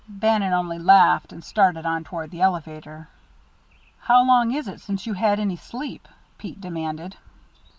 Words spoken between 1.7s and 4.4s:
on toward the elevator. "How